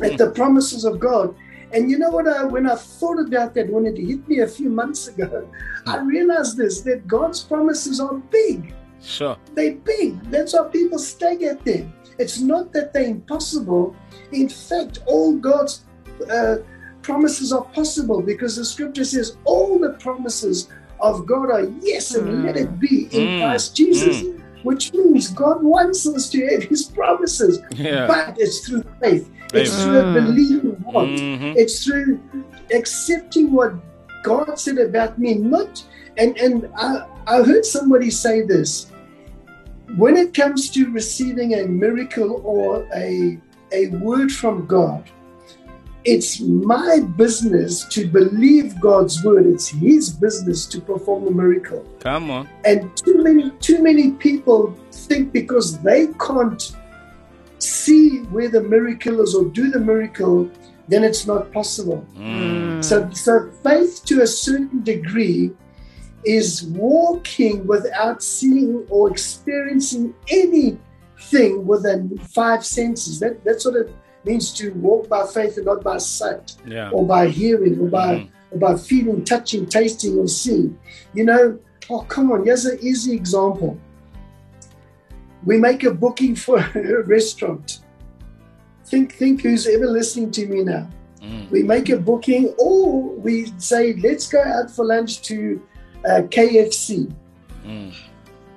[0.00, 0.18] at Mm.
[0.18, 1.34] the promises of God.
[1.72, 2.28] And you know what?
[2.28, 5.48] I, when I thought about that, when it hit me a few months ago,
[5.86, 8.72] I realized this that God's promises are big.
[9.02, 9.36] Sure.
[9.54, 10.22] They're big.
[10.30, 11.92] That's why people stagger at them.
[12.18, 13.94] It's not that they're impossible.
[14.32, 15.84] In fact, all God's
[16.30, 16.56] uh,
[17.02, 20.68] promises are possible because the scripture says all the promises
[21.00, 23.40] of God are yes and let it be in Mm.
[23.42, 24.22] Christ Jesus,
[24.62, 28.06] which means God wants us to have his promises, Yeah.
[28.06, 31.54] but it's through faith, it's through a believing heart, Mhm.
[31.56, 32.20] it's through
[32.74, 33.74] accepting what
[34.22, 35.34] God said about me.
[35.34, 35.82] Not
[36.18, 38.86] and and I, I heard somebody say this.
[39.96, 43.38] When it comes to receiving a miracle or a
[43.72, 45.04] a word from God,
[46.04, 49.46] it's my business to believe God's word.
[49.46, 51.84] It's His business to perform the miracle.
[52.00, 52.48] Come on.
[52.64, 56.76] And too many too many people think because they can't
[57.58, 60.50] see where the miracle is or do the miracle,
[60.88, 62.06] then it's not possible.
[62.16, 62.82] Mm.
[62.84, 65.50] So, so faith to a certain degree
[66.24, 73.20] is walking without seeing or experiencing anything within five senses.
[73.20, 76.90] That, that's what it means to walk by faith and not by sight Yeah.
[76.90, 78.28] or by hearing or by, Mhm.
[78.50, 80.76] or by feeling, touching, tasting, or seeing.
[81.14, 81.58] You know,
[81.90, 83.78] oh, come on, here's an easy example.
[85.46, 87.80] We make a booking for a restaurant.
[88.84, 90.88] Think, think who's ever listening to me now
[91.22, 91.50] Mm.
[91.50, 95.60] we make a booking or we say let's go out for lunch to
[96.08, 97.10] uh, kfc
[97.64, 97.90] Mm.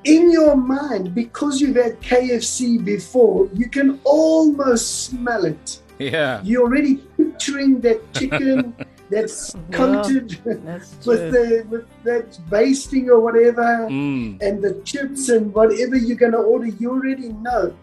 [0.04, 6.42] in your mind because you've had kfc before you can almost smell it Yeah.
[6.44, 8.76] you're already picturing that chicken
[9.10, 10.30] that's coated
[10.66, 11.32] That's with true.
[11.32, 14.42] the with that basting or whatever Mm.
[14.42, 17.74] and the chips and whatever you're going to order, you already know.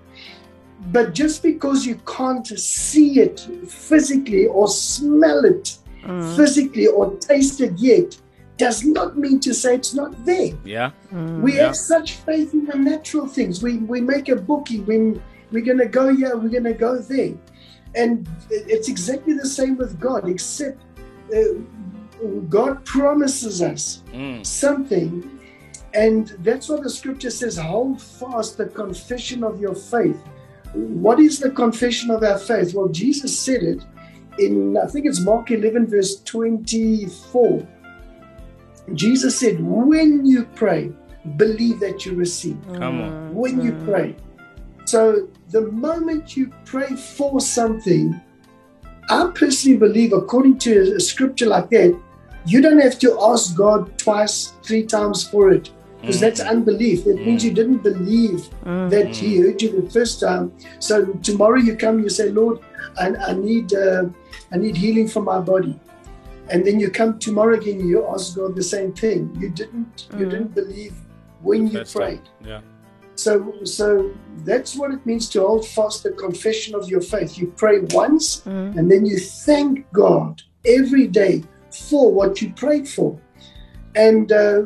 [0.93, 6.37] But just because you can't see it physically or smell it Mm.
[6.37, 8.17] physically or taste it yet,
[8.59, 10.51] does not mean to say it's not there.
[10.65, 10.91] Yeah.
[11.43, 11.67] We Yeah.
[11.67, 13.63] have such faith in the natural things.
[13.63, 15.21] We we make a booking when
[15.53, 17.35] we're going to go here, we're going to go there,
[17.95, 20.79] and it's exactly the same with God, except
[21.35, 24.45] uh, God promises us Mm.
[24.45, 25.29] something,
[25.95, 30.19] and that's what the scripture says: hold fast the confession of your faith.
[30.75, 32.75] What is the confession of our faith?
[32.75, 33.83] Well, Jesus said it
[34.39, 37.67] in I think it's Mark 11 verse 24.
[38.95, 40.93] Jesus said, "When you pray,
[41.37, 43.13] believe that you receive." Come on.
[43.33, 44.17] when you pray.
[44.85, 48.21] So the moment you pray for something,
[49.09, 51.99] I personally believe, according to a scripture like that,
[52.45, 56.49] you don't have to ask God twice, three times for it, because that's mm.
[56.49, 57.05] unbelief.
[57.05, 57.57] That means you mm.
[57.57, 58.91] didn't believe mm.
[58.91, 60.53] that He heard you the first time.
[60.79, 62.61] So tomorrow you come, you say, Lord,
[62.99, 64.05] I, I need, uh,
[64.53, 65.79] I need healing for my body.
[66.49, 69.35] And then you come tomorrow again, you ask God the same thing.
[69.41, 70.95] You didn't, you didn't believe
[71.43, 72.25] when you First prayed.
[72.25, 72.47] time.
[72.47, 72.61] Yeah.
[73.17, 77.39] So, so that's what it means to hold fast the confession of your faith.
[77.39, 78.45] You pray once,
[78.77, 83.19] and then you thank God every day for what you prayed for.
[83.95, 84.65] And uh,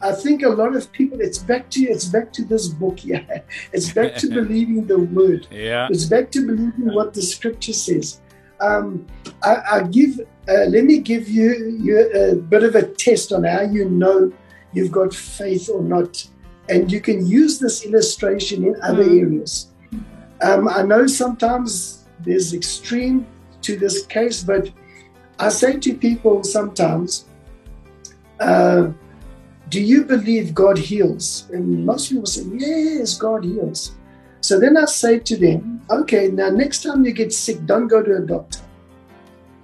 [0.00, 3.26] I think a lot of people, it's back to it's back to this book here.
[3.72, 5.48] It's back to believing the word.
[5.50, 5.88] Yeah.
[5.90, 8.20] It's back to believing what the scripture says.
[8.60, 9.06] Um,
[9.42, 10.20] I, I give.
[10.48, 14.32] Uh, let me give you, you a bit of a test on how you know
[14.72, 16.24] you've got faith or not,
[16.68, 19.68] and you can use this illustration in other areas.
[20.42, 23.26] Um, I know sometimes there's extreme
[23.62, 24.70] to this case, but
[25.38, 27.26] I say to people sometimes,
[28.40, 28.90] uh,
[29.68, 33.92] "Do you believe God heals?" And most people say, "Yes, God heals."
[34.46, 38.00] So then I say to them, okay, now next time you get sick, don't go
[38.00, 38.60] to a doctor.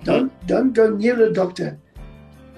[0.02, 1.78] Don't don't go near a doctor.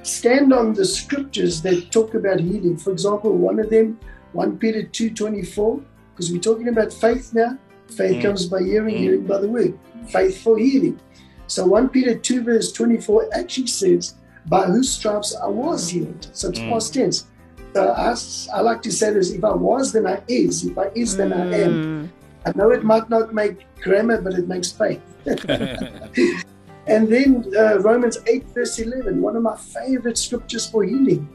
[0.02, 2.78] Stand on the scriptures that talk about healing.
[2.78, 4.00] For example, one of them,
[4.34, 5.80] 1 Peter 2.24,
[6.12, 7.56] because we're talking about faith now.
[7.88, 8.22] Faith Mm.
[8.22, 8.98] comes by hearing, Mm.
[8.98, 9.78] hearing by the word.
[10.08, 10.98] Faith for healing.
[11.46, 14.14] So 1 Peter 2 verse 24 actually says,
[14.48, 16.28] by whose stripes I was healed.
[16.32, 16.68] So it's Mm.
[16.70, 17.26] past tense.
[17.74, 18.14] So I,
[18.52, 20.64] I like to say this, if I was, then I is.
[20.64, 22.10] If I is, then I am.
[22.46, 25.00] I know it might not make grammar, but it makes faith.
[26.86, 31.28] and then uh, Romans 8, verse 11, one of my favorite scriptures for healing,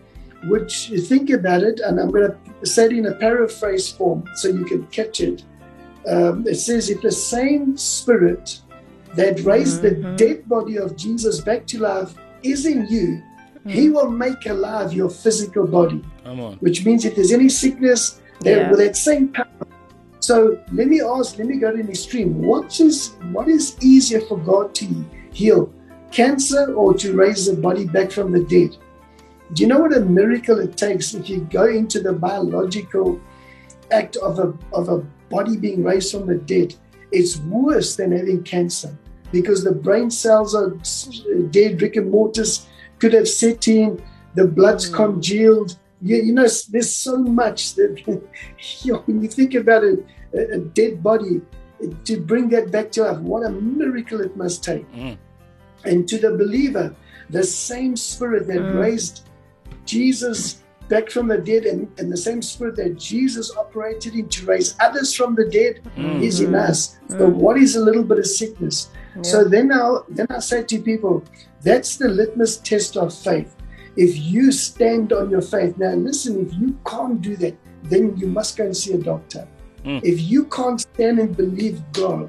[0.48, 4.24] which you think about it, and I'm going to say it in a paraphrase form
[4.36, 5.44] so you can catch it.
[6.08, 8.62] Um, it says, If the same spirit
[9.16, 13.22] that raised the dead body of Jesus back to life is in you,
[13.68, 16.54] he will make alive your physical body Come on.
[16.58, 18.70] which means if there's any sickness, that Yeah.
[18.72, 19.46] with that same power.
[20.22, 22.42] So let me ask, let me go to an extreme.
[22.42, 24.86] What is what is easier for God to
[25.32, 25.72] heal,
[26.12, 28.78] cancer or to raise the body back from the dead?
[29.54, 33.20] Do you know what a miracle it takes if you go into the biological
[33.92, 36.76] act of a of a body being raised from the dead?
[37.12, 38.96] It's worse than having cancer
[39.32, 40.70] because the brain cells are
[41.50, 42.68] dead, rigor mortis
[43.00, 44.02] could have set in,
[44.36, 45.78] the blood's congealed.
[46.02, 48.04] You, you know, there's so much that
[48.82, 51.42] you know, when you think about a, a, dead body,
[52.06, 54.90] to bring that back to life, what a miracle it must take.
[54.92, 55.18] Mm.
[55.86, 56.96] And to the believer,
[57.30, 59.29] the same spirit that raised
[59.94, 60.40] Jesus
[60.94, 64.70] back from the dead and, and the same spirit that Jesus operated in to raise
[64.80, 66.22] others from the dead Mm.
[66.28, 66.80] is in us.
[67.18, 68.78] So what is a little bit of sickness?
[69.32, 69.84] So then I
[70.18, 71.16] then I say to people,
[71.68, 73.52] that's the litmus test of faith.
[74.06, 77.56] If you stand on your faith, now listen, if you can't do that,
[77.92, 79.44] then you must go and see a doctor.
[79.84, 80.00] Mm.
[80.12, 82.28] If you can't stand and believe God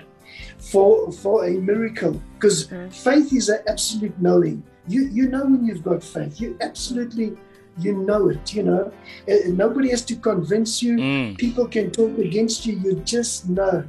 [0.71, 2.59] for for a miracle, because
[3.07, 4.59] faith is an absolute knowing.
[4.93, 6.41] You you know when you've got faith.
[6.43, 7.29] You absolutely
[7.79, 8.55] you know it.
[8.55, 8.93] You know,
[9.29, 11.37] Uh, nobody has to convince you Mm.
[11.39, 13.85] people can talk against you you just know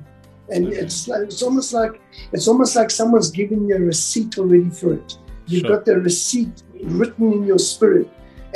[0.50, 1.94] and it's like it's almost like
[2.34, 5.17] it's almost like someone's giving you a receipt already for it
[5.48, 5.72] you've Sure.
[5.78, 6.63] got the receipt
[7.00, 8.08] written in your spirit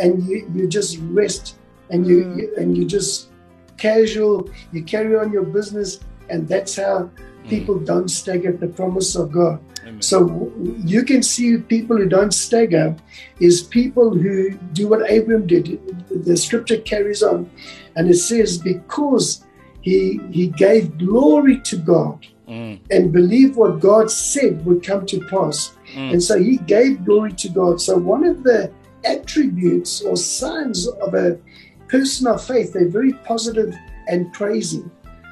[0.02, 1.56] and you you just rest
[1.92, 3.30] and you, you and you just
[3.78, 7.10] casual you carry on your business and that's how
[7.50, 10.02] people don't stagger the promise of god Amen.
[10.02, 10.52] so
[10.84, 12.96] you can see people who don't stagger
[13.40, 15.80] is people who do what Abram did.
[16.10, 17.50] The scripture carries on
[17.96, 19.46] and it says, because
[19.82, 22.80] he, he gave glory to God Mm.
[22.92, 25.74] and believed what God said would come to pass.
[25.96, 26.14] Mm.
[26.14, 27.82] And so he gave glory to God.
[27.82, 28.72] So one of the
[29.04, 31.40] attributes or signs of a
[31.88, 33.74] person of faith, they're very positive
[34.08, 34.92] and praising.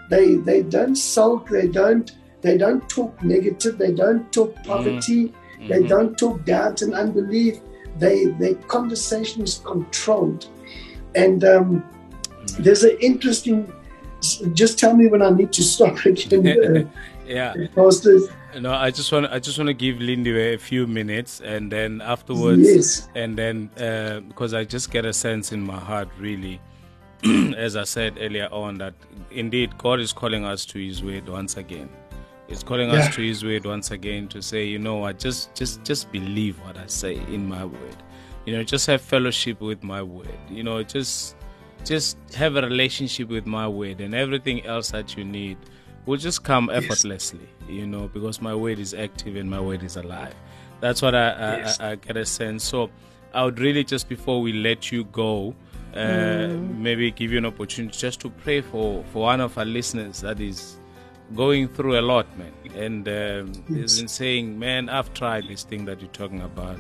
[0.10, 2.12] They they don't sulk, they don't
[2.44, 5.34] they don't talk negative, they don't talk poverty,
[5.70, 5.88] they Mhm.
[5.90, 7.56] don't talk doubt and unbelief.
[8.00, 10.48] they their conversation is controlled,
[11.16, 11.84] and um,
[12.60, 13.72] there's an interesting.
[14.54, 16.90] Just tell me when I need to stop again,
[17.28, 17.54] yeah.
[17.76, 18.24] pastors.
[18.60, 22.02] No, I just want I just want to give Lindy a few minutes, and then
[22.02, 23.08] afterwards, Yes.
[23.16, 26.60] and then uh, because I just get a sense in my heart, really,
[27.68, 28.94] as I said earlier on, that
[29.30, 31.90] indeed God is calling us to His word once again.
[32.48, 33.00] He's calling Yeah.
[33.00, 36.60] us to His word once again to say, you know what, just just just believe
[36.60, 37.98] what I say in my word.
[38.46, 40.38] You know, just have fellowship with my word.
[40.50, 41.36] You know, just
[41.86, 45.58] just have a relationship with my word, and everything else that you need
[46.06, 47.48] will just come effortlessly.
[47.70, 50.36] You know, because my word is active and my word is alive.
[50.82, 51.80] That's what I I, Yes.
[51.80, 52.64] I, I get a sense.
[52.66, 52.90] So
[53.34, 55.56] I would really just before we let you go,
[55.96, 56.48] uh,
[56.88, 60.42] maybe give you an opportunity just to pray for for one of our listeners that
[60.42, 60.78] is
[61.36, 65.86] going through a lot, man, and um, he's been saying, "Man, I've tried this thing
[65.86, 66.78] that you're talking about,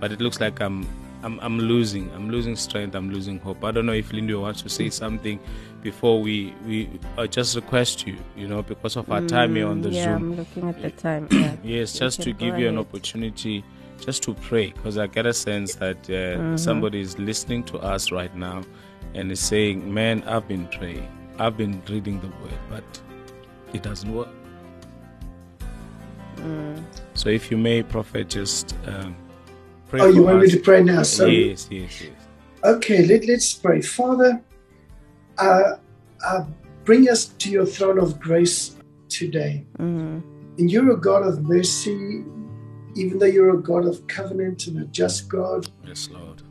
[0.00, 0.86] but it looks like I'm."
[1.22, 2.10] I'm, I'm losing.
[2.12, 2.94] I'm losing strength.
[2.94, 3.64] I'm losing hope.
[3.64, 5.40] I don't know if Lindy wants to say something
[5.82, 8.18] before we we uh, just request you.
[8.36, 10.14] You know, because of our time here on the Mm, yeah, Zoom.
[10.16, 11.28] I'm looking at the time.
[11.30, 11.56] Yeah.
[11.64, 13.64] Yes, just to give you an opportunity
[14.00, 16.56] just to pray because I get a sense that uh, Mm-hmm.
[16.58, 18.62] somebody is listening to us right now
[19.14, 22.84] and is saying, Man, I've been praying, I've been reading the word, but
[23.74, 24.28] it doesn't work.
[26.36, 26.82] Mm.
[27.14, 29.14] So if you may, Prophet, just um,
[29.88, 31.02] pray Oh, you for want me to pray now?
[31.02, 31.50] Sorry.
[31.50, 32.12] Yes, yes, yes.
[32.62, 33.82] Okay, let, let's pray.
[33.82, 34.40] Father,
[35.38, 35.76] uh,
[36.24, 36.44] uh,
[36.84, 38.76] bring us to your throne of grace
[39.08, 39.64] today.
[39.78, 40.22] Mm,
[40.58, 42.24] And you're a God of mercy,
[42.94, 45.68] even though you're a God of covenant and a just God.
[45.84, 46.42] Yes, Lord.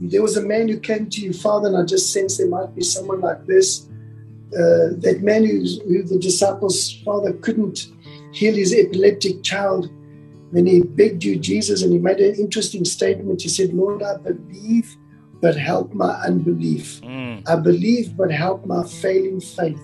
[0.00, 2.74] There was a man who came to you, Father, and I just sensed there might
[2.74, 3.88] be someone like this.
[4.54, 7.88] Uh, that man who's, who the disciples, Father, couldn't
[8.32, 9.90] heal his epileptic child.
[10.52, 13.42] Then he begged you, Jesus, and he made an interesting statement.
[13.42, 14.96] He said, Lord, I believe,
[15.42, 17.02] but help my unbelief.
[17.02, 19.80] Mm, I believe, but help my failing faith.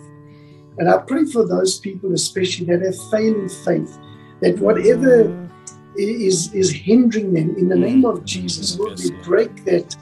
[0.79, 3.99] And I pray for those people, especially that have failing faith,
[4.41, 5.51] that whatever mm,
[5.97, 9.97] is is hindering them, in the name of Jesus, Lord, Yes, we break that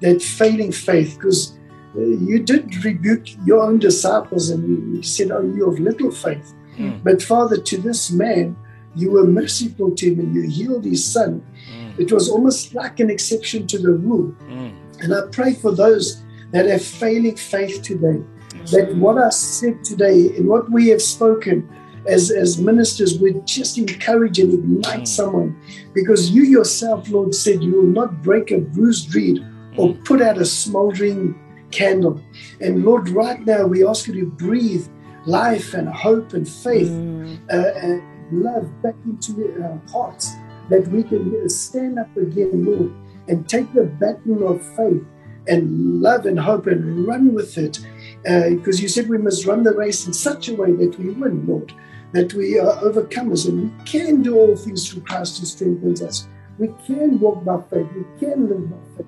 [0.00, 1.55] that failing faith because
[1.98, 7.02] you did rebuke your own disciples and you, said, "Oh, you of little faith." Mm.
[7.02, 8.56] But Father, to this man,
[8.94, 11.42] you were merciful to him and you healed his son.
[11.72, 14.34] mm, It was almost like an exception to the rule.
[14.50, 14.72] mm.
[15.02, 16.22] And I pray for those
[16.52, 18.22] that have failing faith today
[18.54, 21.68] Yes, that what I said today and what we have spoken
[22.06, 25.08] as, as ministers would just encourage and ignite Mm.
[25.08, 25.56] someone
[25.92, 29.38] because you yourself, Lord, said you will not break a bruised reed
[29.76, 30.04] or Mm.
[30.04, 31.34] put out a smoldering
[31.76, 32.20] candle.
[32.60, 34.86] And Lord, right now we ask you to breathe
[35.26, 40.32] life and hope and faith mm, uh, and love back into our hearts
[40.70, 42.92] that we can stand up again, Lord,
[43.28, 45.04] and take the baton of faith
[45.48, 47.78] and love and hope and run with it.
[48.24, 51.46] Because you said we must run the race in such a way that we win,
[51.46, 51.72] Lord,
[52.12, 56.28] that we are overcomers and we can do all things through Christ who strengthens us.
[56.58, 59.06] We can walk by faith, we can live by faith.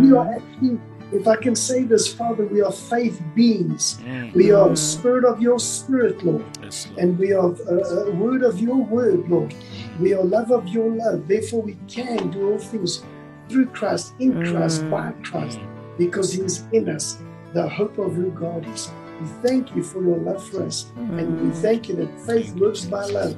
[0.00, 0.18] We mm.
[0.18, 0.80] are actually,
[1.12, 3.98] if I can say this, Father, we are faith beings.
[4.04, 4.34] Mm.
[4.34, 4.76] We are Mm.
[4.76, 6.98] spirit of your spirit, Lord Yes, Lord.
[7.02, 7.76] and we are a,
[8.08, 9.54] a word of your word, Lord.
[10.00, 11.26] We are love of your love.
[11.26, 13.02] Therefore, we can do all things
[13.48, 14.90] through Christ, in Christ, Mm.
[14.90, 15.58] by Christ,
[15.96, 17.18] because He is in us,
[17.54, 18.90] the hope of who God is.
[19.20, 22.84] We thank you for your love for us, and we thank you that faith works
[22.84, 23.34] by love.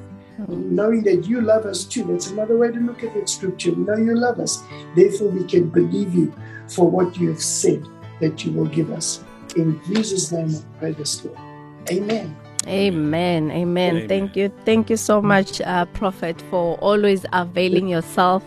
[0.47, 2.03] Knowing that you love us too.
[2.03, 3.71] That's another way to look at that scripture.
[3.73, 4.63] We know you love us.
[4.95, 6.33] Therefore, we can believe you
[6.73, 7.85] for what you have said
[8.19, 9.23] that you will give us.
[9.55, 11.37] In Jesus' name, I pray this, Lord.
[11.89, 12.35] Amen.
[12.67, 13.51] Amen.
[13.51, 13.51] Amen.
[13.51, 14.07] Amen.
[14.07, 14.51] Thank you.
[14.65, 18.43] Thank you so much, uh, Prophet, for always availing yourself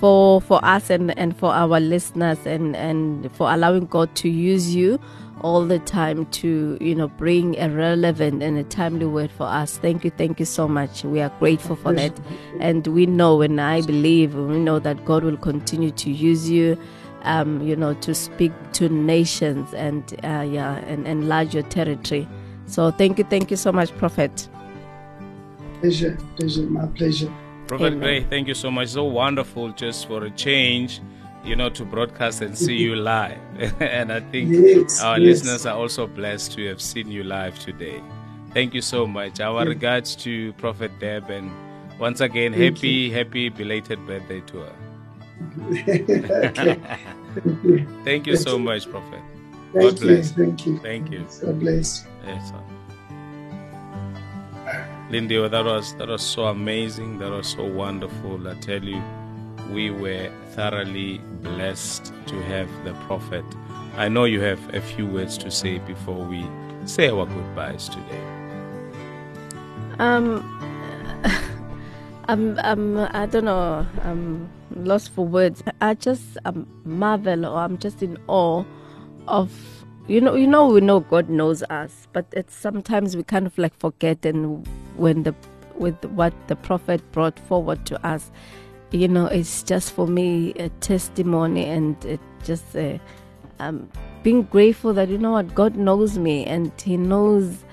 [0.00, 4.74] for for us and, and for our listeners and, and for allowing God to use
[4.74, 4.98] you
[5.42, 9.76] all the time to, you know, bring a relevant and a timely word for us.
[9.78, 10.10] Thank you.
[10.10, 11.04] Thank you so much.
[11.04, 12.18] We are grateful for that.
[12.60, 16.78] And we know and I believe we know that God will continue to use you
[17.22, 22.28] um, you know, to speak to nations and uh, yeah, and enlarge your territory.
[22.66, 24.48] So thank you, thank you so much, Prophet.
[25.80, 27.32] Pleasure, pleasure, my pleasure.
[27.66, 28.00] Prophet Amen.
[28.00, 28.88] Gray, thank you so much.
[28.88, 31.00] So wonderful just for a change,
[31.44, 33.38] you know, to broadcast and see you live.
[33.80, 35.44] and I think Yes, our yes.
[35.44, 38.02] listeners are also blessed to have seen you live today.
[38.52, 39.40] Thank you so much.
[39.40, 41.50] Our regards to Prophet Deb and
[41.98, 44.72] once again, Thank happy, happy belated birthday to her.
[45.72, 46.78] Okay.
[47.34, 47.86] Thank you.
[48.04, 49.20] Thank you so much, Prophet.
[49.72, 50.06] Thank God you.
[50.08, 50.32] bless.
[50.32, 50.78] Thank you.
[50.78, 51.26] Thank you.
[51.40, 52.06] God bless.
[52.26, 52.60] Yes, sir.
[55.10, 57.18] Lindy, well, that was that was so amazing.
[57.18, 58.48] That was so wonderful.
[58.48, 59.02] I tell you,
[59.70, 63.44] we were thoroughly blessed to have the prophet.
[63.96, 66.46] I know you have a few words to say before we
[66.86, 68.22] say our goodbyes today.
[69.98, 70.42] Um,
[72.28, 73.86] I'm, I'm, I don't know.
[74.02, 75.62] I'm lost for words.
[75.80, 78.64] I just um, marvel, or I'm just in awe
[79.26, 80.34] of you know.
[80.36, 84.24] You know, we know God knows us, but it's sometimes we kind of like forget,
[84.24, 84.66] and
[84.96, 85.34] when the
[85.76, 88.30] with what the prophet brought forward to us,
[88.92, 92.98] you know, it's just for me a testimony, and it just uh,
[93.58, 93.90] um,
[94.22, 97.64] being grateful that you know what God knows me, and He knows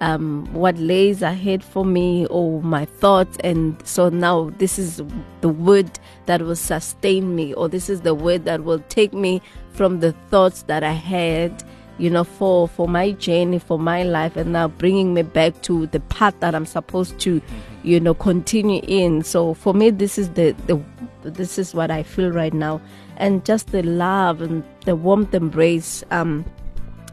[0.00, 3.36] um, what lays ahead for me or my thoughts.
[3.42, 5.02] And so now this is
[5.40, 9.42] the word that will sustain me, or this is the word that will take me
[9.72, 11.64] from the thoughts that I had.
[11.98, 15.86] You know, for for my journey, for my life, and now bringing me back to
[15.88, 17.42] the path that I'm supposed to,
[17.82, 19.24] you know, continue in.
[19.24, 20.80] So for me, this is the the
[21.24, 22.80] this is what I feel right now,
[23.16, 26.44] and just the love and the warmth embrace um,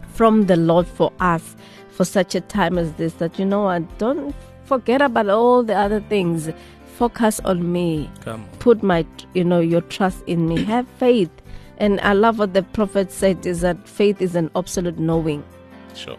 [0.08, 1.56] from the Lord for us
[1.96, 4.36] for such a time as this that you know what don't
[4.66, 6.50] forget about all the other things.
[6.98, 8.10] Focus on me.
[8.22, 8.50] Come on.
[8.60, 10.64] put my you know your trust in me.
[10.74, 11.30] Have faith.
[11.78, 15.44] And i love what the prophet said is that faith is an absolute knowing.
[15.94, 16.18] Sure.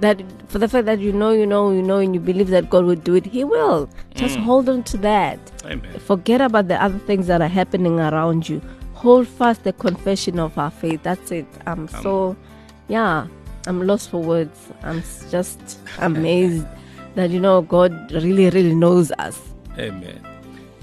[0.00, 2.68] that for the fact that you know you know you know and you believe that
[2.68, 3.88] god will do it he will.
[4.14, 4.42] Just mm.
[4.44, 5.38] hold on to that.
[5.64, 5.98] Amen.
[5.98, 8.62] forget about the other things that are happening around you.
[8.94, 11.02] Hold fast the confession of our faith.
[11.02, 11.46] That's it.
[11.66, 12.36] I'm so
[12.88, 13.26] yeah
[13.66, 16.66] i'm lost for words i'm just amazed
[17.14, 19.40] that you know god really really knows us
[19.78, 20.26] Amen.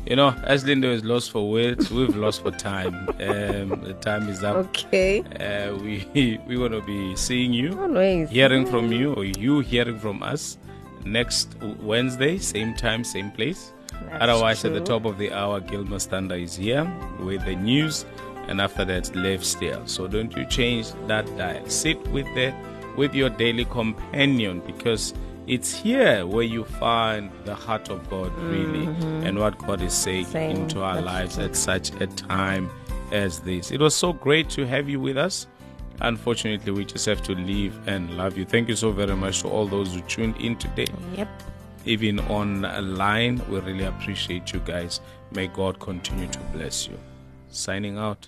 [0.05, 2.95] You know, as Linda is lost for words, we've lost for time.
[3.19, 4.55] Um, the time is up.
[4.55, 9.59] okay Uh, we we want to be seeing you, always hearing from you, or you
[9.59, 10.57] hearing from us
[11.03, 13.73] next Wednesday, same time, same place.
[13.91, 18.05] That's Otherwise, at the top of the hour, Gilmer Stander is here with the news,
[18.47, 19.85] and after that, Lev still.
[19.85, 21.67] So don't you change that dial.
[21.69, 22.53] Sit with the
[22.95, 25.13] with your daily companion because
[25.45, 29.25] it's here where you find the heart of God really mm-hmm.
[29.25, 31.45] and what God is saying Saying, into our that's lives true.
[31.45, 32.69] at such a time
[33.11, 33.71] as this.
[33.71, 35.47] It was so great to have you with us.
[36.01, 38.45] Unfortunately, we just have to leave and love you.
[38.45, 41.29] Thank you so very much to all those who tuned in today yep
[41.87, 43.41] even online.
[43.49, 44.99] We really appreciate you guys.
[45.31, 46.99] May God continue to bless you.
[47.49, 48.27] Signing out.